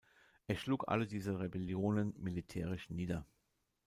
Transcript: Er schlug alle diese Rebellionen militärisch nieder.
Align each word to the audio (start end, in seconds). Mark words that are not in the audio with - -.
Er 0.47 0.55
schlug 0.57 0.87
alle 0.87 1.05
diese 1.05 1.39
Rebellionen 1.39 2.15
militärisch 2.17 2.89
nieder. 2.89 3.23